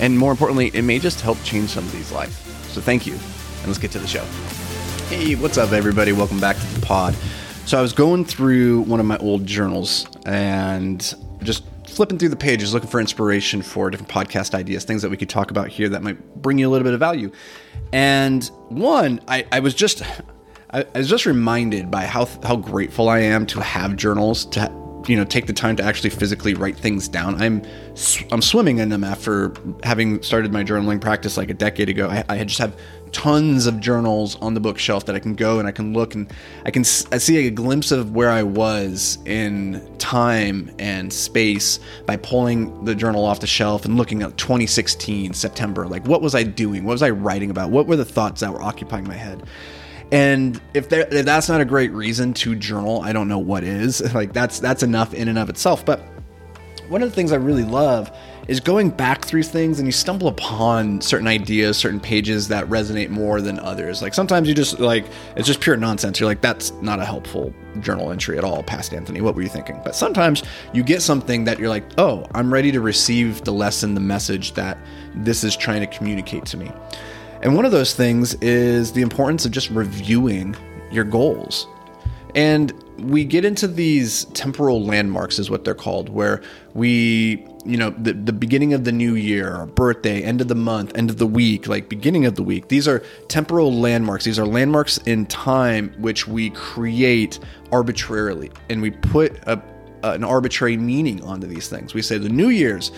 [0.00, 2.32] And more importantly, it may just help change somebody's life.
[2.72, 3.14] So thank you.
[3.14, 4.24] And let's get to the show.
[5.08, 6.12] Hey, what's up, everybody?
[6.12, 7.14] Welcome back to the pod.
[7.66, 12.36] So I was going through one of my old journals and just flipping through the
[12.36, 15.88] pages looking for inspiration for different podcast ideas, things that we could talk about here
[15.88, 17.30] that might bring you a little bit of value.
[17.92, 20.02] And one, I, I was just
[20.70, 24.68] I, I was just reminded by how how grateful I am to have journals to
[25.06, 27.40] you know take the time to actually physically write things down.
[27.40, 27.62] I'm
[28.32, 32.08] I'm swimming in them after having started my journaling practice like a decade ago.
[32.08, 32.76] I, I just have
[33.12, 36.32] tons of journals on the bookshelf that I can go and I can look and
[36.66, 42.16] I can I see a glimpse of where I was in time and space by
[42.16, 45.86] pulling the journal off the shelf and looking at 2016 September.
[45.86, 46.84] Like what was I doing?
[46.84, 47.70] What was I writing about?
[47.70, 49.44] What were the thoughts that were occupying my head?
[50.14, 54.00] And if, if that's not a great reason to journal, I don't know what is.
[54.14, 55.84] Like that's that's enough in and of itself.
[55.84, 56.00] But
[56.88, 60.28] one of the things I really love is going back through things and you stumble
[60.28, 64.02] upon certain ideas, certain pages that resonate more than others.
[64.02, 65.04] Like sometimes you just like
[65.34, 66.20] it's just pure nonsense.
[66.20, 69.20] You're like, that's not a helpful journal entry at all, past Anthony.
[69.20, 69.80] What were you thinking?
[69.82, 73.94] But sometimes you get something that you're like, oh, I'm ready to receive the lesson,
[73.94, 74.78] the message that
[75.16, 76.70] this is trying to communicate to me.
[77.44, 80.56] And one of those things is the importance of just reviewing
[80.90, 81.68] your goals.
[82.34, 86.42] And we get into these temporal landmarks, is what they're called, where
[86.72, 90.96] we, you know, the, the beginning of the new year, birthday, end of the month,
[90.96, 92.68] end of the week, like beginning of the week.
[92.68, 94.24] These are temporal landmarks.
[94.24, 97.38] These are landmarks in time which we create
[97.70, 98.50] arbitrarily.
[98.70, 99.62] And we put a,
[100.02, 101.92] an arbitrary meaning onto these things.
[101.92, 102.90] We say the New Year's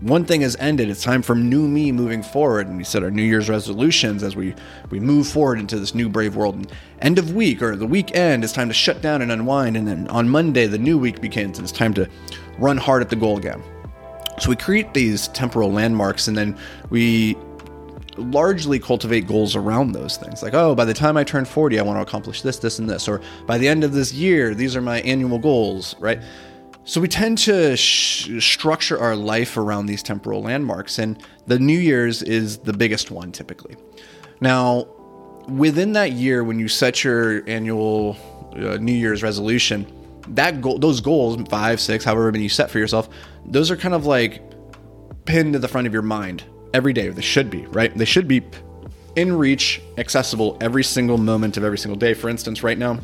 [0.00, 0.88] one thing has ended.
[0.90, 2.66] It's time for new me moving forward.
[2.66, 4.54] And we set our New Year's resolutions as we,
[4.90, 6.54] we move forward into this new brave world.
[6.54, 9.76] And end of week or the weekend, it's time to shut down and unwind.
[9.76, 12.08] And then on Monday, the new week begins and it's time to
[12.58, 13.62] run hard at the goal again.
[14.38, 16.56] So we create these temporal landmarks and then
[16.90, 17.36] we
[18.16, 20.42] largely cultivate goals around those things.
[20.42, 22.88] Like, oh, by the time I turn 40, I want to accomplish this, this, and
[22.88, 23.08] this.
[23.08, 26.20] Or by the end of this year, these are my annual goals, right?
[26.88, 31.78] So we tend to sh- structure our life around these temporal landmarks, and the New
[31.78, 33.76] Year's is the biggest one typically.
[34.40, 34.88] Now,
[35.48, 38.16] within that year, when you set your annual
[38.54, 39.86] uh, New Year's resolution,
[40.28, 43.10] that goal, those goals, five, six, however many you set for yourself,
[43.44, 44.42] those are kind of like
[45.26, 47.10] pinned to the front of your mind every day.
[47.10, 47.94] They should be, right?
[47.94, 48.42] They should be
[49.14, 52.14] in reach, accessible every single moment of every single day.
[52.14, 52.98] For instance, right now,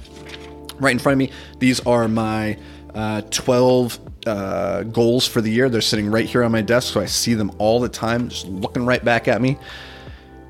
[0.80, 2.56] right in front of me, these are my
[2.94, 5.69] uh, 12 uh, goals for the year.
[5.69, 8.47] They're sitting right here on my desk, so I see them all the time, just
[8.47, 9.59] looking right back at me.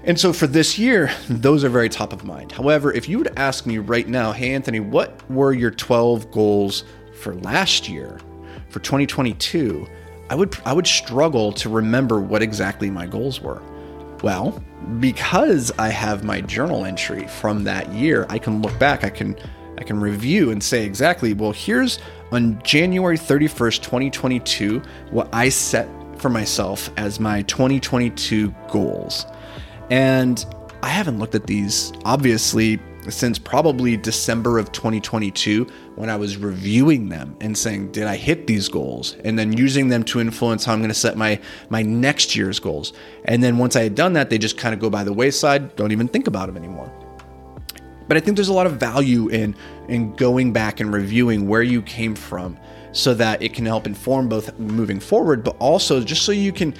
[0.04, 2.52] And so for this year, those are very top of mind.
[2.52, 6.84] However, if you would ask me right now, hey, Anthony, what were your 12 goals
[7.18, 8.20] for last year,
[8.68, 9.86] for 2022?
[10.30, 13.62] I would I would struggle to remember what exactly my goals were.
[14.22, 14.62] Well,
[15.00, 19.36] because I have my journal entry from that year, I can look back, I can
[19.78, 21.98] I can review and say exactly, well, here's
[22.34, 29.26] on January 31st, 2022, what I set for myself as my 2022 goals.
[29.90, 30.44] And
[30.82, 37.08] I haven't looked at these, obviously, since probably December of 2022 when I was reviewing
[37.08, 39.16] them and saying, did I hit these goals?
[39.24, 42.58] And then using them to influence how I'm going to set my my next year's
[42.58, 42.94] goals.
[43.26, 45.76] And then once I had done that, they just kind of go by the wayside,
[45.76, 46.90] don't even think about them anymore.
[48.06, 49.54] But I think there's a lot of value in
[49.88, 52.56] in going back and reviewing where you came from
[52.92, 56.74] so that it can help inform both moving forward, but also just so you can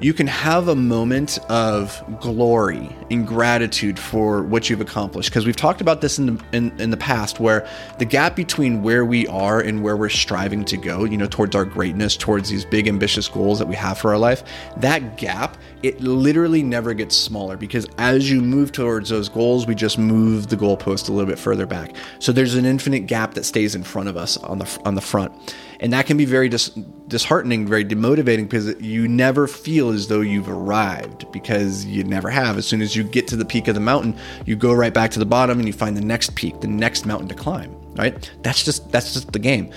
[0.00, 5.30] you can have a moment of glory and gratitude for what you've accomplished.
[5.30, 8.82] Because we've talked about this in the, in, in the past where the gap between
[8.82, 12.48] where we are and where we're striving to go you know towards our greatness towards
[12.48, 14.42] these big ambitious goals that we have for our life
[14.76, 19.74] that gap it literally never gets smaller because as you move towards those goals we
[19.74, 21.94] just move the goalpost a little bit further back.
[22.18, 25.00] So there's an infinite gap that stays in front of us on the on the
[25.00, 25.32] front.
[25.80, 26.70] And that can be very dis-
[27.08, 32.58] disheartening, very demotivating because you never feel as though you've arrived because you never have.
[32.58, 34.16] As soon as you get to the peak of the mountain,
[34.46, 37.06] you go right back to the bottom and you find the next peak, the next
[37.06, 38.30] mountain to climb, right?
[38.42, 39.72] That's just that's just the game.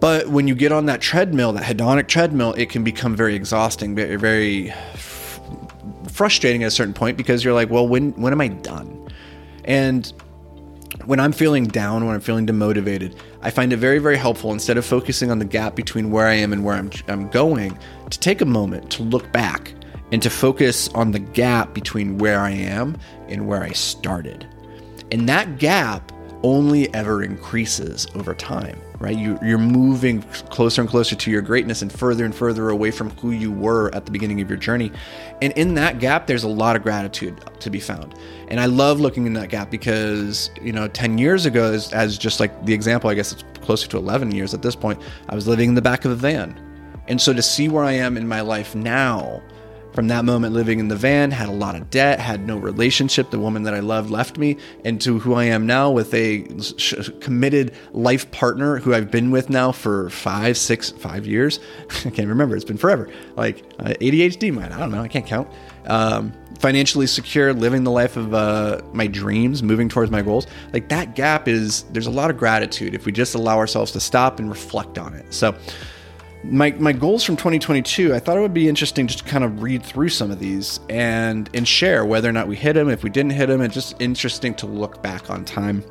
[0.00, 3.94] But when you get on that treadmill, that hedonic treadmill, it can become very exhausting,
[3.94, 4.72] very, very
[6.08, 9.08] frustrating at a certain point because you're like, well, when when am I done?
[9.64, 10.12] And
[11.04, 14.76] when I'm feeling down, when I'm feeling demotivated, I find it very, very helpful instead
[14.76, 17.78] of focusing on the gap between where I am and where I'm, I'm going,
[18.10, 19.72] to take a moment to look back
[20.12, 22.96] and to focus on the gap between where I am
[23.28, 24.46] and where I started.
[25.12, 29.16] And that gap only ever increases over time, right?
[29.16, 33.10] You, are moving closer and closer to your greatness and further and further away from
[33.10, 34.90] who you were at the beginning of your journey.
[35.42, 38.14] And in that gap, there's a lot of gratitude to be found.
[38.48, 42.16] And I love looking in that gap because, you know, 10 years ago, as, as
[42.16, 45.34] just like the example, I guess it's closer to 11 years at this point, I
[45.34, 46.58] was living in the back of a van.
[47.08, 49.42] And so to see where I am in my life now,
[49.92, 53.30] from that moment, living in the van, had a lot of debt, had no relationship.
[53.30, 56.46] The woman that I loved left me, and to who I am now with a
[57.20, 61.60] committed life partner who I've been with now for five, six, five years.
[62.04, 62.54] I can't remember.
[62.56, 63.08] It's been forever.
[63.36, 64.72] Like uh, ADHD mind.
[64.72, 65.02] I don't know.
[65.02, 65.48] I can't count.
[65.86, 70.46] Um, financially secure, living the life of uh, my dreams, moving towards my goals.
[70.72, 74.00] Like that gap is, there's a lot of gratitude if we just allow ourselves to
[74.00, 75.32] stop and reflect on it.
[75.32, 75.56] So,
[76.42, 79.62] my my goals from 2022 i thought it would be interesting just to kind of
[79.62, 83.02] read through some of these and and share whether or not we hit them if
[83.02, 85.84] we didn't hit them it's just interesting to look back on time.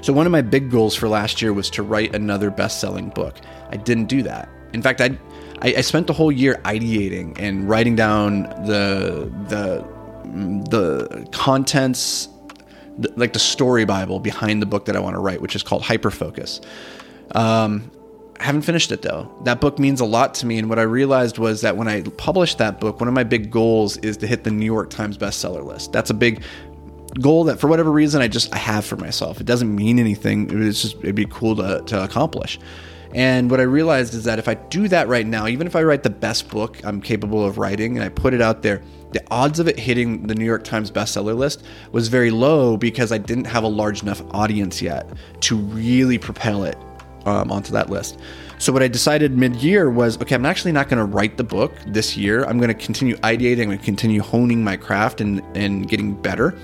[0.00, 3.36] So one of my big goals for last year was to write another best-selling book.
[3.70, 4.48] I didn't do that.
[4.72, 5.16] In fact i
[5.62, 9.84] i, I spent the whole year ideating and writing down the the
[10.68, 12.28] the contents
[13.16, 15.82] like the story bible behind the book that i want to write which is called
[15.82, 16.62] hyperfocus.
[17.34, 17.90] Um,
[18.38, 19.32] I haven't finished it though.
[19.44, 20.58] That book means a lot to me.
[20.58, 23.50] And what I realized was that when I published that book, one of my big
[23.50, 25.92] goals is to hit the New York Times bestseller list.
[25.92, 26.42] That's a big
[27.20, 29.40] goal that for whatever reason I just I have for myself.
[29.40, 30.48] It doesn't mean anything.
[30.62, 32.58] It's just it'd be cool to, to accomplish.
[33.14, 35.82] And what I realized is that if I do that right now, even if I
[35.82, 38.82] write the best book I'm capable of writing and I put it out there,
[39.12, 43.12] the odds of it hitting the New York Times bestseller list was very low because
[43.12, 45.08] I didn't have a large enough audience yet
[45.42, 46.76] to really propel it
[47.26, 48.18] um, onto that list.
[48.58, 51.72] So what I decided mid-year was, okay, I'm actually not going to write the book
[51.86, 52.44] this year.
[52.44, 53.62] I'm going to continue ideating.
[53.62, 56.56] I'm going to continue honing my craft and and getting better.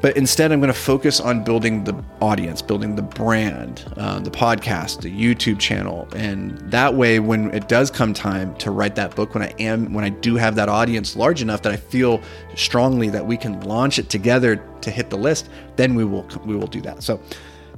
[0.00, 4.30] But instead, I'm going to focus on building the audience, building the brand, uh, the
[4.30, 9.16] podcast, the YouTube channel, and that way, when it does come time to write that
[9.16, 12.22] book, when I am, when I do have that audience large enough that I feel
[12.54, 16.54] strongly that we can launch it together to hit the list, then we will we
[16.54, 17.02] will do that.
[17.02, 17.20] So,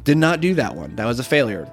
[0.04, 0.94] did not do that one.
[0.96, 1.72] That was a failure.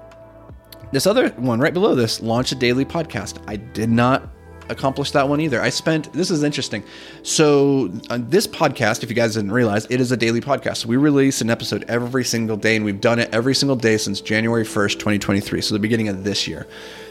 [0.90, 3.42] This other one right below this, launch a daily podcast.
[3.46, 4.28] I did not
[4.70, 5.60] accomplish that one either.
[5.60, 6.82] I spent this is interesting.
[7.22, 10.86] So on this podcast, if you guys didn't realize, it is a daily podcast.
[10.86, 14.20] We release an episode every single day, and we've done it every single day since
[14.20, 15.60] January 1st, 2023.
[15.60, 16.66] So the beginning of this year.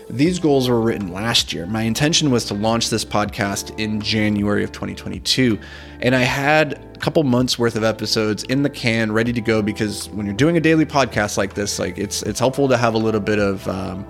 [0.09, 1.65] These goals were written last year.
[1.65, 5.59] My intention was to launch this podcast in January of 2022.
[6.00, 9.62] And I had a couple months worth of episodes in the can ready to go
[9.62, 12.94] because when you're doing a daily podcast like this, like it's it's helpful to have
[12.94, 14.06] a little bit of um,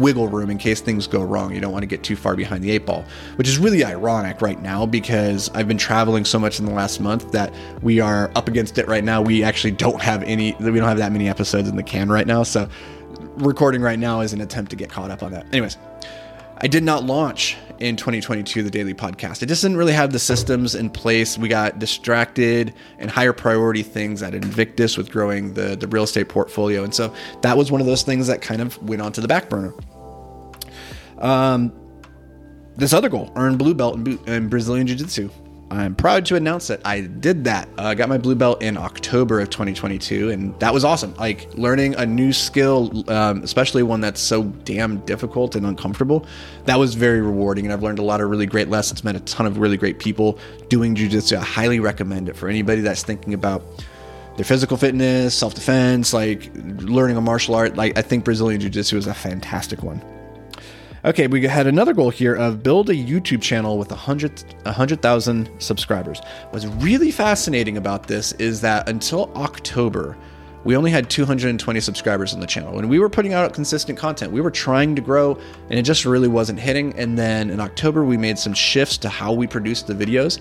[0.00, 1.54] wiggle room in case things go wrong.
[1.54, 3.04] You don't want to get too far behind the eight ball,
[3.36, 6.98] which is really ironic right now because I've been traveling so much in the last
[6.98, 9.22] month that we are up against it right now.
[9.22, 12.26] We actually don't have any, we don't have that many episodes in the can right
[12.26, 12.42] now.
[12.42, 12.68] So
[13.36, 15.46] recording right now is an attempt to get caught up on that.
[15.52, 15.76] Anyways,
[16.58, 19.42] I did not launch in 2022 the daily podcast.
[19.42, 21.36] It just didn't really have the systems in place.
[21.36, 26.28] We got distracted and higher priority things at Invictus with growing the the real estate
[26.28, 29.28] portfolio, and so that was one of those things that kind of went onto the
[29.28, 29.74] back burner.
[31.18, 31.72] Um,
[32.76, 35.30] this other goal: earn blue belt in, in Brazilian Jiu Jitsu.
[35.68, 37.68] I'm proud to announce that I did that.
[37.76, 41.12] Uh, I got my blue belt in October of 2022, and that was awesome.
[41.16, 46.24] Like learning a new skill, um, especially one that's so damn difficult and uncomfortable,
[46.66, 47.64] that was very rewarding.
[47.64, 49.98] And I've learned a lot of really great lessons, met a ton of really great
[49.98, 51.36] people doing jujitsu.
[51.36, 53.62] I highly recommend it for anybody that's thinking about
[54.36, 57.74] their physical fitness, self defense, like learning a martial art.
[57.74, 60.00] Like I think Brazilian Jiu Jitsu is a fantastic one.
[61.06, 66.20] Okay, we had another goal here of build a YouTube channel with 100 100,000 subscribers.
[66.50, 70.16] What's really fascinating about this is that until October,
[70.64, 72.74] we only had 220 subscribers on the channel.
[72.74, 75.38] When we were putting out consistent content, we were trying to grow
[75.70, 76.92] and it just really wasn't hitting.
[76.98, 80.40] And then in October, we made some shifts to how we produced the videos.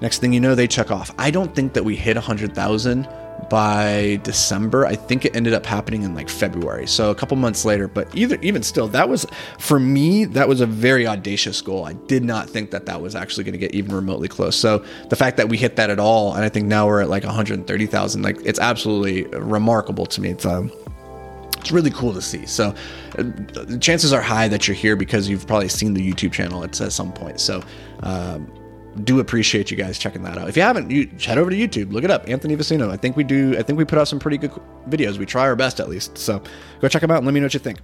[0.00, 1.12] Next thing you know, they check off.
[1.18, 3.08] I don't think that we hit 100,000
[3.48, 4.86] by December.
[4.86, 7.88] I think it ended up happening in like February, so a couple months later.
[7.88, 9.26] But either even still, that was
[9.58, 11.84] for me that was a very audacious goal.
[11.84, 14.56] I did not think that that was actually going to get even remotely close.
[14.56, 17.08] So the fact that we hit that at all, and I think now we're at
[17.08, 20.30] like 130,000, like it's absolutely remarkable to me.
[20.30, 20.70] It's um,
[21.64, 22.44] it's really cool to see.
[22.44, 22.74] So,
[23.18, 26.78] uh, chances are high that you're here because you've probably seen the YouTube channel at,
[26.78, 27.40] at some point.
[27.40, 27.62] So,
[28.02, 28.52] um,
[29.02, 30.48] do appreciate you guys checking that out.
[30.48, 32.90] If you haven't, you head over to YouTube, look it up, Anthony Vicino.
[32.90, 33.56] I think we do.
[33.58, 34.52] I think we put out some pretty good
[34.88, 35.18] videos.
[35.18, 36.16] We try our best at least.
[36.18, 36.42] So
[36.80, 37.78] go check them out and let me know what you think.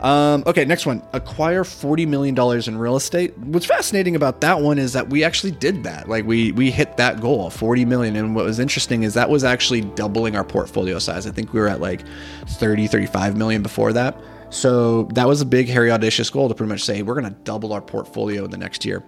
[0.00, 1.02] Um, okay, next one.
[1.12, 3.36] Acquire forty million dollars in real estate.
[3.38, 6.08] What's fascinating about that one is that we actually did that.
[6.08, 8.16] Like we we hit that goal, forty million.
[8.16, 11.26] And what was interesting is that was actually doubling our portfolio size.
[11.26, 12.02] I think we were at like
[12.46, 14.16] 30, 35 million before that.
[14.50, 17.38] So that was a big, hairy, audacious goal to pretty much say we're going to
[17.44, 19.02] double our portfolio in the next year.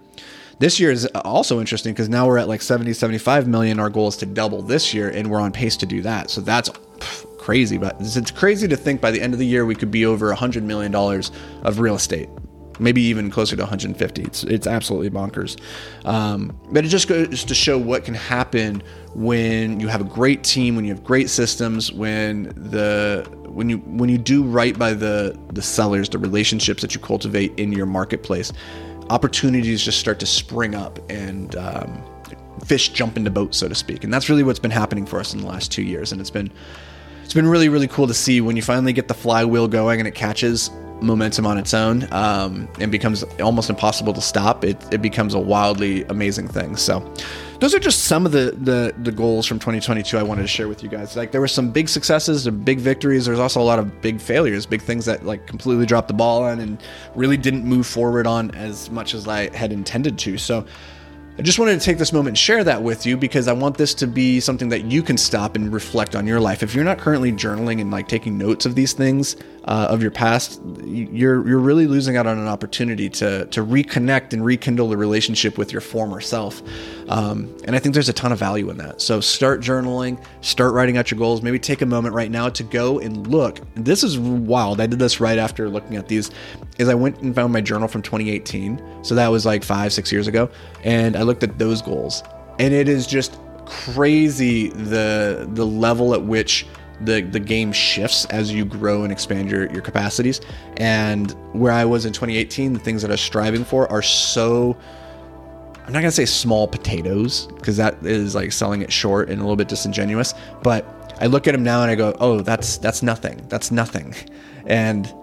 [0.59, 3.79] This year is also interesting because now we're at like 70, 75 million.
[3.79, 6.29] Our goal is to double this year, and we're on pace to do that.
[6.29, 6.69] So that's
[7.37, 7.77] crazy.
[7.77, 10.33] But it's crazy to think by the end of the year we could be over
[10.33, 12.29] $100 million of real estate.
[12.79, 14.23] Maybe even closer to 150.
[14.23, 15.59] It's it's absolutely bonkers,
[16.05, 18.81] um, but it just goes to show what can happen
[19.13, 23.77] when you have a great team, when you have great systems, when the when you
[23.77, 27.85] when you do right by the the sellers, the relationships that you cultivate in your
[27.85, 28.51] marketplace
[29.09, 32.03] opportunities just start to spring up and um,
[32.65, 34.03] fish jump into boats, so to speak.
[34.03, 36.11] And that's really what's been happening for us in the last two years.
[36.11, 36.51] And it's been
[37.23, 40.07] it's been really really cool to see when you finally get the flywheel going and
[40.07, 40.69] it catches
[41.03, 44.63] momentum on its own um, and becomes almost impossible to stop.
[44.63, 46.75] It, it becomes a wildly amazing thing.
[46.75, 46.99] So
[47.59, 50.67] those are just some of the, the the goals from 2022 I wanted to share
[50.67, 51.15] with you guys.
[51.15, 53.25] Like there were some big successes, and big victories.
[53.25, 56.43] There's also a lot of big failures, big things that like completely dropped the ball
[56.43, 56.81] on and
[57.15, 60.37] really didn't move forward on as much as I had intended to.
[60.37, 60.65] So
[61.37, 63.75] I just wanted to take this moment and share that with you because I want
[63.77, 66.61] this to be something that you can stop and reflect on your life.
[66.61, 70.11] If you're not currently journaling and like taking notes of these things uh, of your
[70.11, 74.97] past, you're you're really losing out on an opportunity to to reconnect and rekindle the
[74.97, 76.61] relationship with your former self.
[77.07, 79.01] Um, and I think there's a ton of value in that.
[79.01, 81.41] So start journaling, start writing out your goals.
[81.41, 83.59] Maybe take a moment right now to go and look.
[83.75, 84.81] This is wild.
[84.81, 86.31] I did this right after looking at these.
[86.77, 89.03] Is I went and found my journal from 2018.
[89.03, 90.49] So that was like five six years ago,
[90.83, 92.21] and I looked at those goals,
[92.59, 96.65] and it is just crazy the the level at which
[97.01, 100.41] the the game shifts as you grow and expand your your capacities.
[100.77, 104.77] And where I was in 2018, the things that I was striving for are so
[105.85, 109.43] I'm not gonna say small potatoes because that is like selling it short and a
[109.43, 110.33] little bit disingenuous.
[110.61, 110.85] But
[111.19, 113.45] I look at them now and I go, oh, that's that's nothing.
[113.49, 114.15] That's nothing.
[114.65, 115.13] And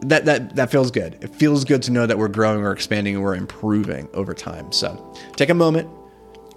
[0.00, 1.18] that that that feels good.
[1.22, 4.72] It feels good to know that we're growing, we're expanding, and we're improving over time.
[4.72, 5.88] So take a moment.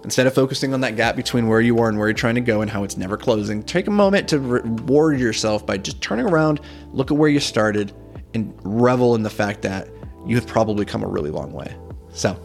[0.04, 2.40] Instead of focusing on that gap between where you are and where you're trying to
[2.40, 6.26] go and how it's never closing, take a moment to reward yourself by just turning
[6.26, 6.60] around,
[6.92, 7.92] look at where you started,
[8.34, 9.88] and revel in the fact that
[10.26, 11.76] you have probably come a really long way.
[12.12, 12.36] So,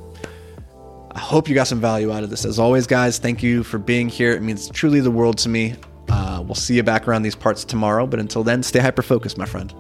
[1.12, 2.46] I hope you got some value out of this.
[2.46, 4.34] As always, guys, thank you for being here.
[4.34, 5.76] It means truly the world to me.
[6.10, 9.38] Uh, we'll see you back around these parts tomorrow, but until then, stay hyper focused,
[9.38, 9.74] my friend.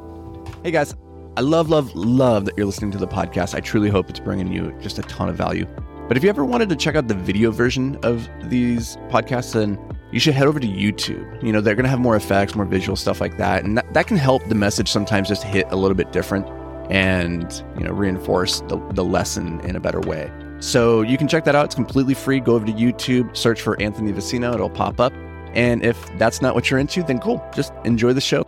[0.63, 0.95] Hey, guys.
[1.37, 3.53] I love, love, love that you're listening to the podcast.
[3.53, 5.67] I truly hope it's bringing you just a ton of value.
[6.07, 9.77] But if you ever wanted to check out the video version of these podcasts, then
[10.11, 11.43] you should head over to YouTube.
[11.43, 13.65] You know, they're going to have more effects, more visual stuff like that.
[13.65, 16.47] And that, that can help the message sometimes just hit a little bit different
[16.89, 20.31] and, you know, reinforce the, the lesson in a better way.
[20.59, 21.65] So you can check that out.
[21.65, 22.39] It's completely free.
[22.39, 25.13] Go over to YouTube, search for Anthony Vicino, it'll pop up.
[25.53, 27.45] And if that's not what you're into, then cool.
[27.53, 28.47] Just enjoy the show.